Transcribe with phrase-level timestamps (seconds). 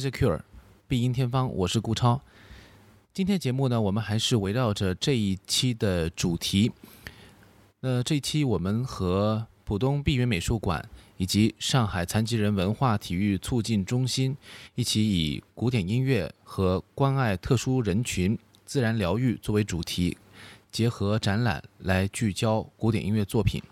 [0.00, 0.40] secure，
[0.88, 2.20] 必音天方，我是顾超。
[3.12, 6.72] 今天节目呢，我们还是围绕着这一期的主题。
[7.80, 14.36] 那这一期我们和浦东碧云美术馆以及上海残疾人文化体育促进中心
[14.74, 20.16] 一起以古典音乐和关爱特殊人群、自然疗愈作为主题，
[20.72, 23.62] 结合展览来聚焦古典音乐作品。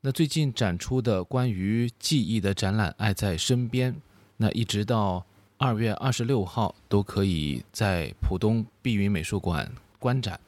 [0.00, 3.92] 那最近展出的关于记忆的展览《爱在身边》，
[4.42, 5.24] 那一直到
[5.56, 10.40] 二月二十六号都可以在浦东碧云美术馆观展。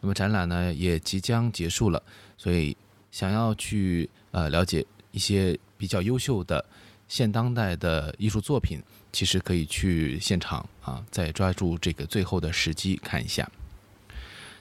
[0.00, 2.02] 那么展览呢也即将结束了，
[2.38, 2.74] 所以
[3.10, 6.64] 想要去呃了解一些比较优秀的
[7.06, 13.46] 现当代的艺术作品，其实可以去现场啊，再抓住这个最后的时机看一下。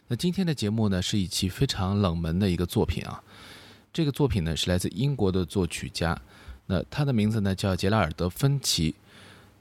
[0.09, 3.23] 那今天的节目呢是一期非常冷门的一个作品啊。
[3.93, 6.21] 这个作品呢是来自英国的作曲家，
[6.71, 8.95] 那他的名字呢叫杰拉尔德·芬奇，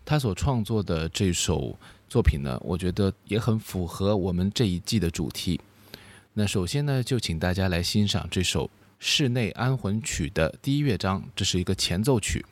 [0.04, 1.76] 他所创作的这首
[2.08, 5.60] 作品呢，我觉得也很符合我们这一季的主题。
[6.34, 12.46] 那首先呢，就请大家来欣赏这首室内安魂曲的第一乐章，这是一个前奏曲。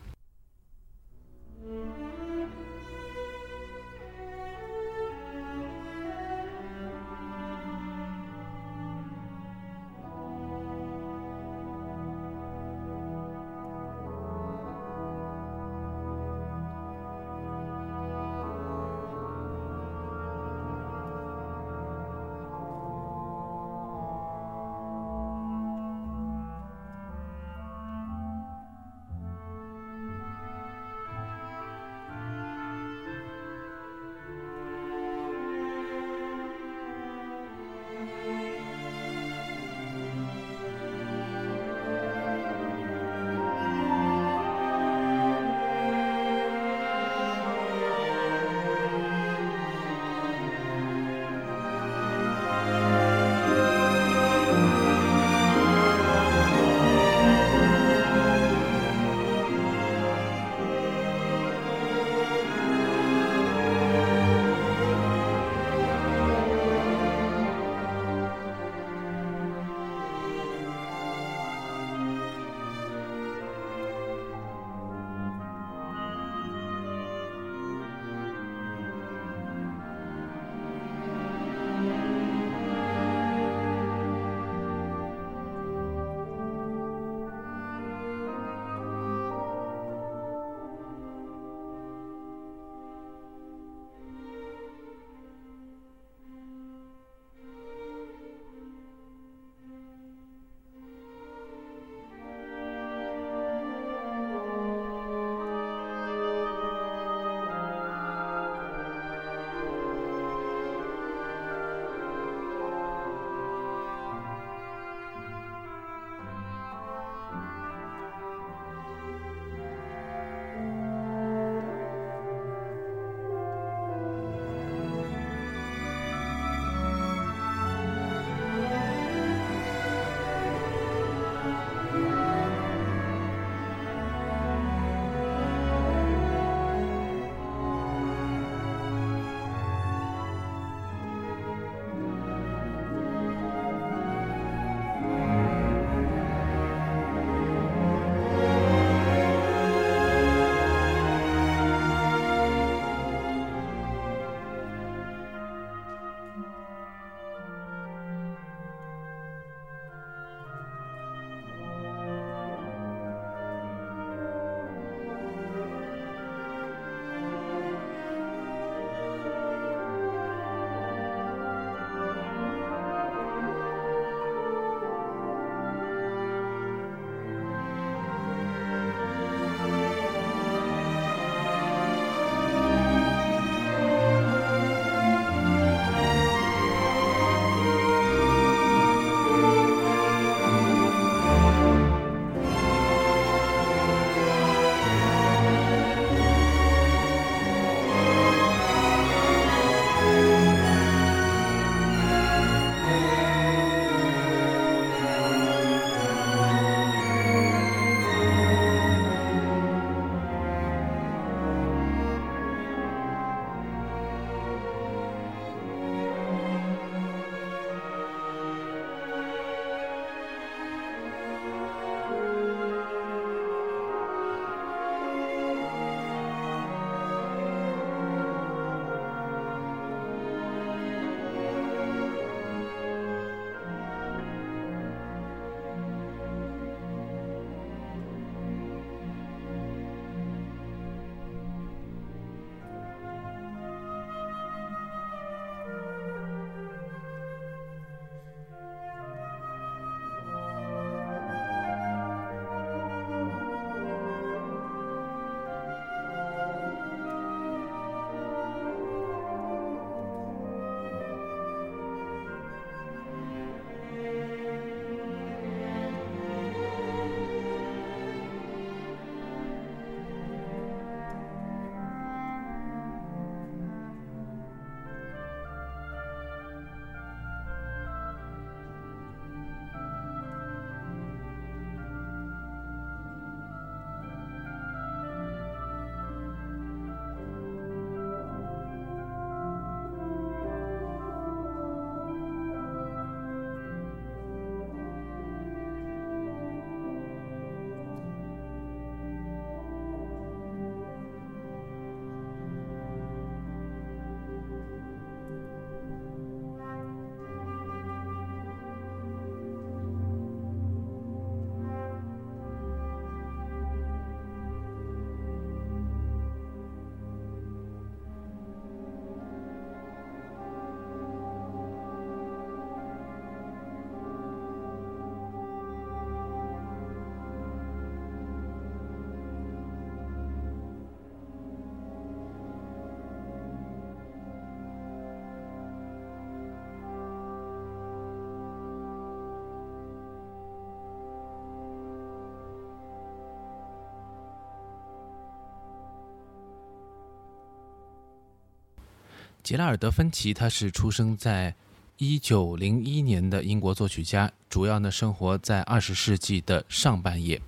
[349.49, 351.55] 杰拉尔德·芬奇，他是出生在
[351.97, 357.41] 一九零一年的英国作曲家，主要呢生活在二十世纪的上半叶。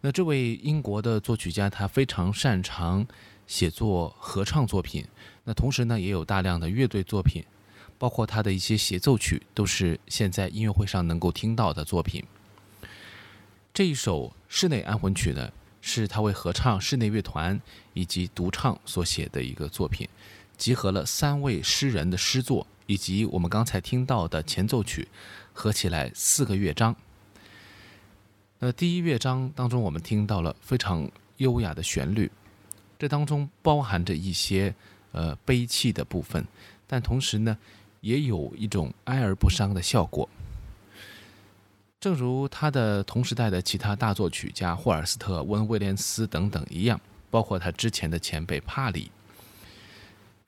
[0.00, 3.06] 那这位英国的作曲家，他非常擅长
[3.46, 5.06] 写作合唱作品，
[5.44, 7.44] 那同时呢也有大量的乐队作品，
[7.98, 12.24] 包括他的一些协奏曲，都是现在音乐会上能够听到的作品。
[13.74, 15.52] 这一首室内安魂曲呢，
[15.82, 17.60] 是他为合唱、室内乐团
[17.92, 20.08] 以及独唱所写的一个作品。
[20.56, 25.06] 集合了三位诗人的诗作，以及我们刚才听到的前奏曲，
[25.52, 26.94] 合起来四个乐章。
[28.58, 32.30] 那第一乐章当中，我们听到了非常优雅的旋律，
[32.98, 34.74] 这当中包含着一些
[35.12, 36.46] 呃悲泣的部分，
[36.86, 37.56] 但同时呢，
[38.00, 40.28] 也有一种哀而不伤的效果。
[42.00, 46.98] 正如他的同时代的其他大作曲家霍尔斯特、温威廉斯等等一样，
[47.30, 49.10] 包括他之前的前辈帕里。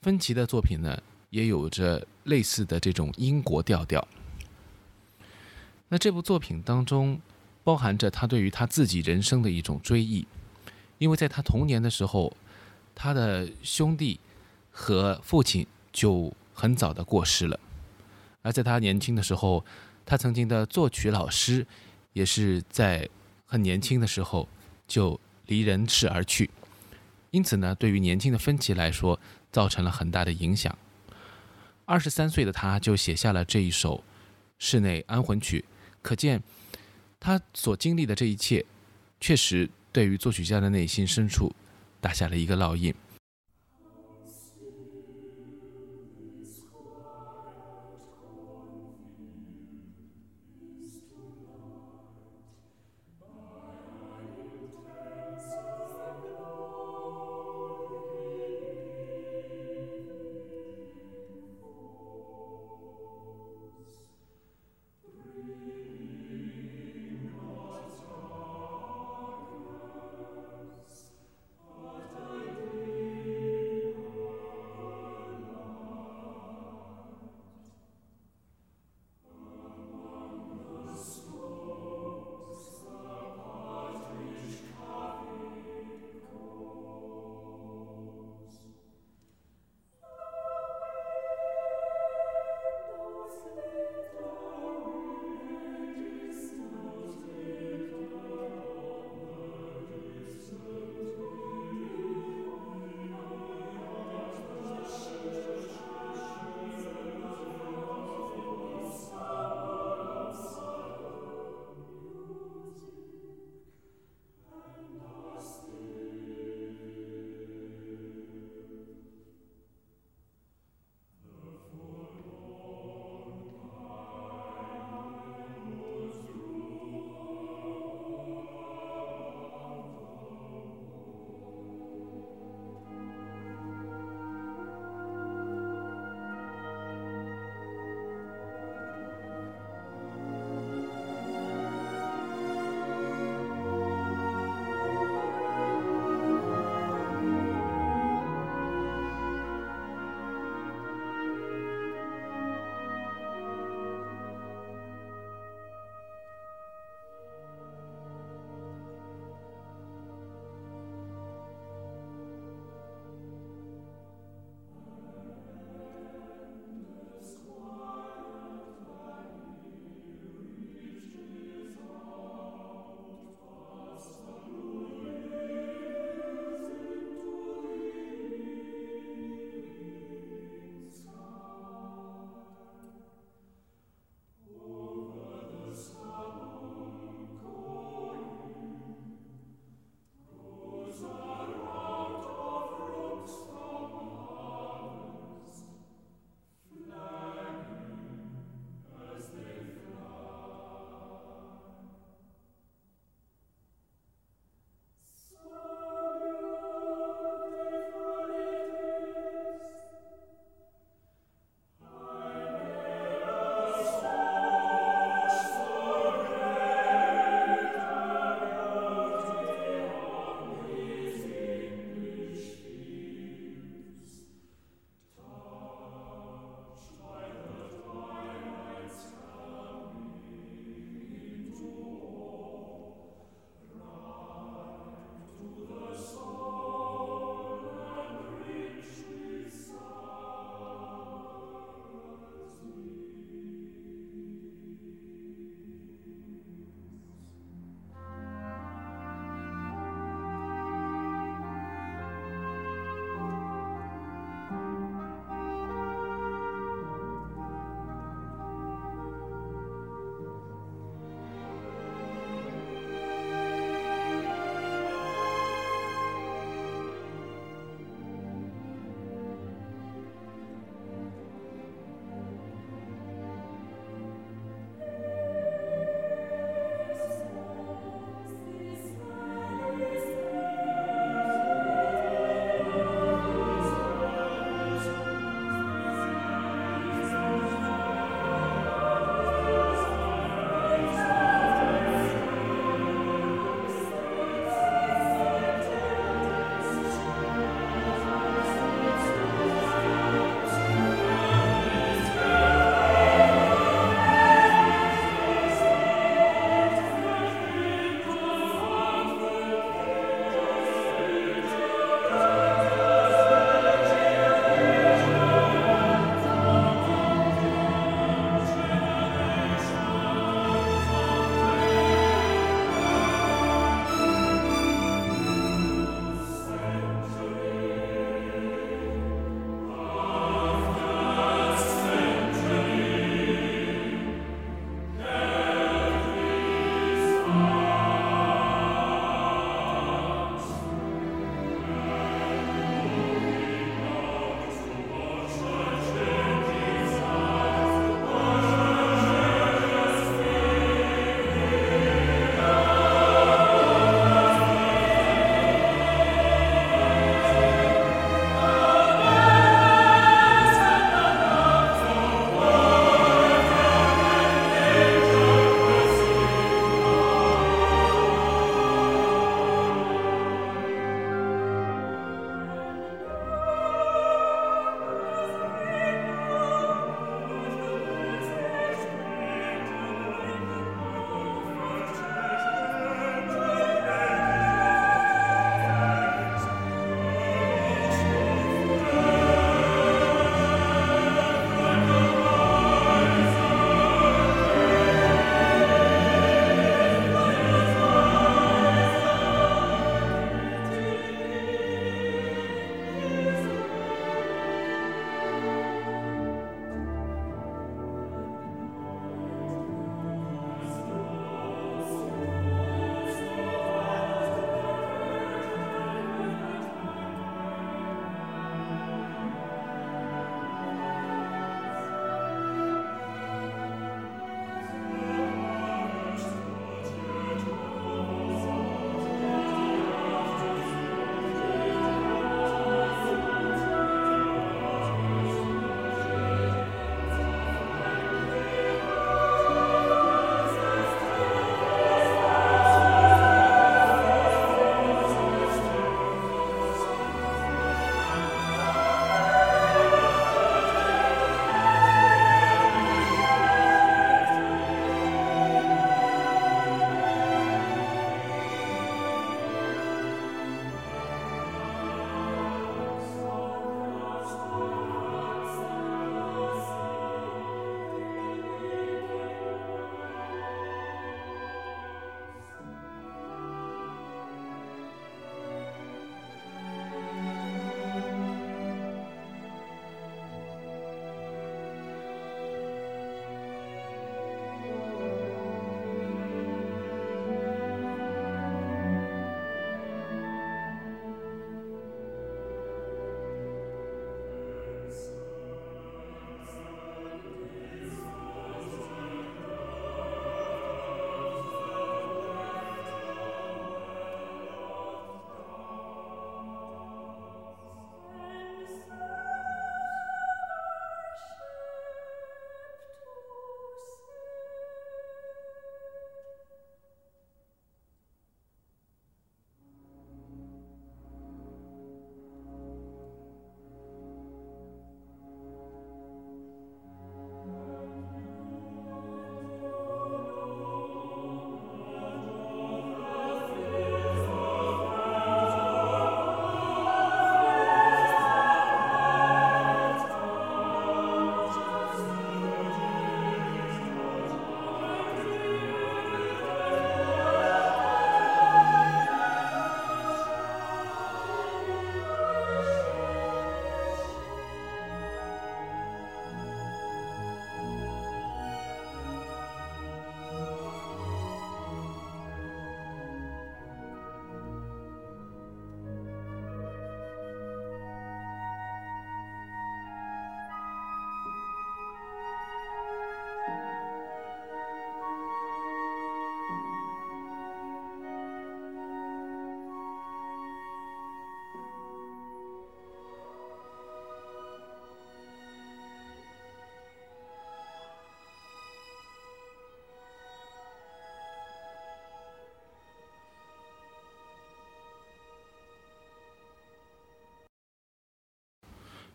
[0.01, 4.07] 芬奇的作品呢，也有着类似的这种英国调调。
[5.89, 7.21] 那这部作品当中，
[7.65, 10.25] 包含着他对于他自己人生的一种追忆，
[10.99, 12.37] 因为在他童年的时候，
[12.95, 14.21] 他的兄弟
[14.71, 17.59] 和父亲就很早的过世了，
[18.43, 19.65] 而在他年轻的时候，
[20.07, 21.67] 他曾经的作曲老师
[22.13, 23.09] 也是在
[23.47, 24.49] 很年轻的时候
[24.87, 26.49] 就离人世而去，
[27.31, 29.19] 因此呢，对于年轻的芬奇来说，
[29.51, 30.77] 造成了很大的影响。
[31.85, 34.05] 二十三岁的他就写下了这一首
[34.59, 35.65] 室内安魂曲，
[36.03, 36.43] 可见
[37.19, 38.65] 他所经历的这一切，
[39.21, 41.55] 确实对于作曲家的内心深处
[42.01, 42.95] 打下了一个烙印。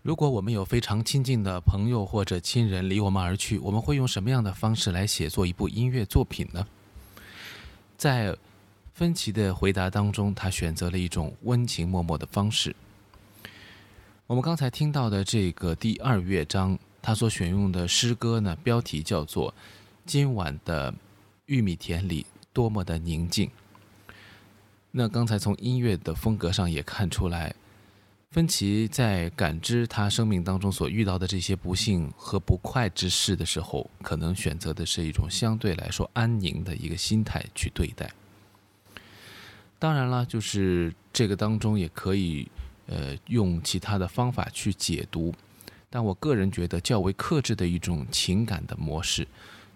[0.03, 6.67] 如果我们有非常亲近的朋友或者亲人离我们而去，我们会用什么样的方式来写作一部音乐作品呢？
[7.95, 8.35] 在
[8.93, 12.75] 芬奇的回答当中，他选择了一种温情脉脉的方式。
[14.27, 19.51] 我们刚才听到的这个第二乐章，他所选用的诗歌呢，标题叫做
[20.05, 20.93] 《今晚的
[21.45, 23.47] 玉米田里多么的宁静》。
[24.91, 27.55] 那刚才从音乐的风格上也看出来。
[28.33, 38.11] 芬奇在感知他生命当中所遇到的这些不幸和不快之事的时候，可能选择的是一种相对来说安宁的一个心态去对待。
[39.77, 42.47] 当然了，就是这个当中也可以，
[42.87, 45.31] 呃，用其他的方法去解读。
[45.91, 49.27] 但我个人觉得，较为克制的一种情感的模式，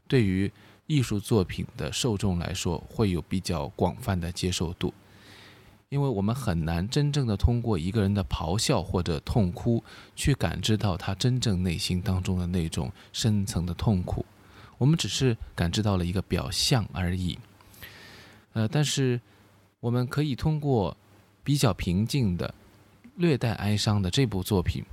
[0.08, 0.52] 对于
[0.88, 4.92] 艺术作品的受众来说，会有比较广泛的接受度。
[5.90, 9.82] 因为我们很难真正的通过一个人的咆哮或者痛哭，
[10.18, 14.26] 去感知到他真正内心当中的那种深层的痛苦，
[14.78, 17.40] 我们只是感知到了一个表象而已。
[18.52, 19.22] 呃，但是
[19.80, 20.96] 我们可以通过
[21.42, 22.54] 比较平静的、
[23.16, 24.84] 略带哀伤的这部作品，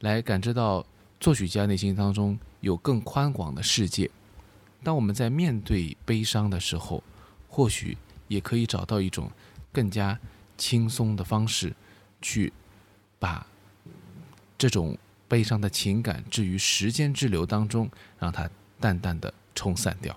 [0.00, 0.84] 来感知到
[1.20, 4.10] 作曲家内心当中有更宽广的世界。
[4.82, 7.02] 当我们在面对悲伤的时候，
[7.48, 7.96] 或许
[8.28, 9.30] 也可以找到一种。
[9.72, 10.18] 更加
[10.56, 11.74] 轻松的方式，
[12.20, 12.52] 去
[13.18, 13.46] 把
[14.58, 20.16] 这种悲伤的情感置于时间之流当中，让它淡淡的冲散掉。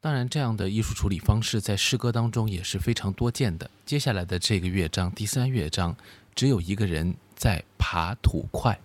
[0.00, 3.68] 当然，这样的艺术处理方式在诗歌当中也是非常多见的。
[3.84, 5.96] 接下来的这个乐章，第三乐章，
[6.36, 8.78] 只有一个人在爬土块。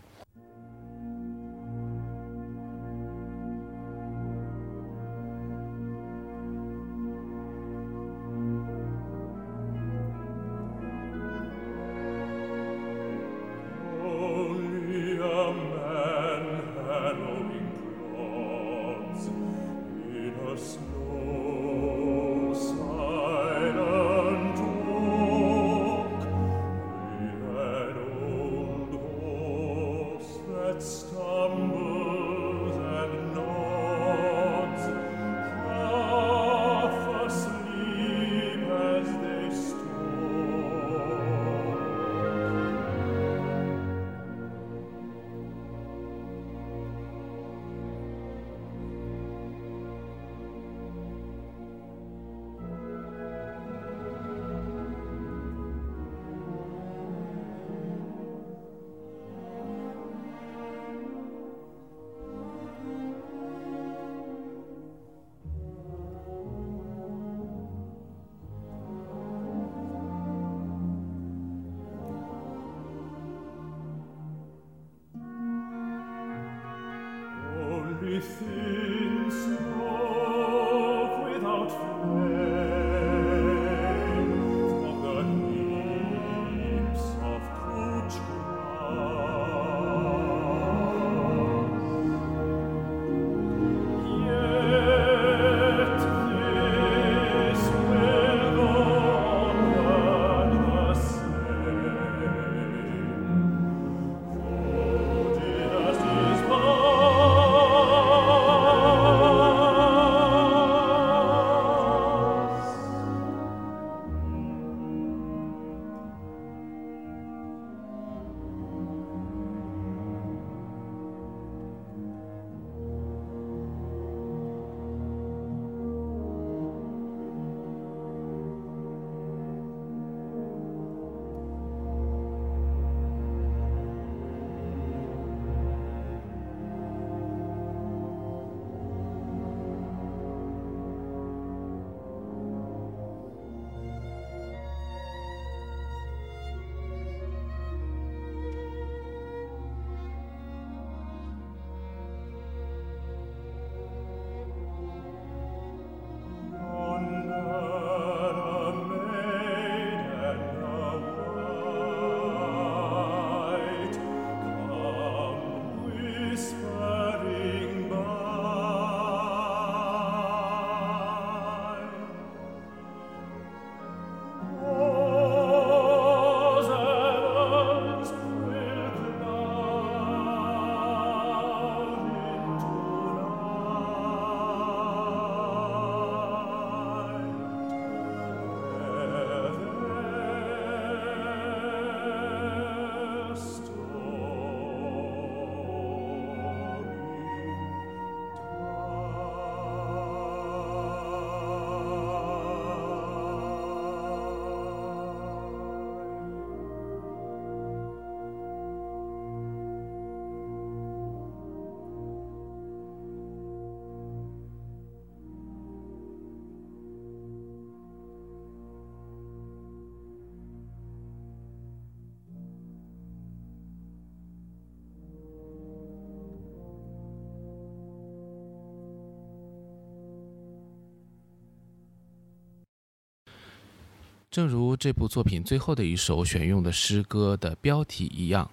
[234.34, 238.50] 正如这部作品最后的一首选用的诗歌的标题一样，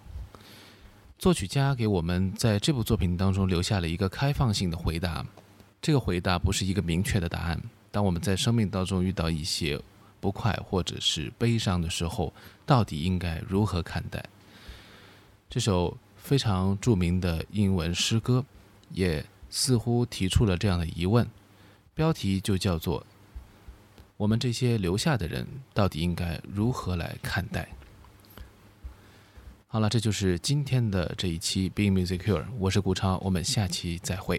[1.19, 5.25] 作曲家给我们在这部作品当中留下了一个开放性的回答。
[5.81, 7.59] 这个回答不是一个明确的答案。
[7.91, 9.81] 当我们在生命当中遇到一些
[10.21, 12.31] 不快或者是悲伤的时候，
[12.67, 14.23] 到底应该如何看待？
[15.49, 18.45] 这首非常著名的英文诗歌，
[18.93, 21.27] 也似乎提出了这样的疑问。
[21.95, 23.03] 标题就叫做。
[24.21, 27.67] 我们这些留下的人，到底应该如何来看待？
[29.67, 34.39] 好了，这就是今天的这一期《Being Music Cure》，我是顾超，我们下期再会。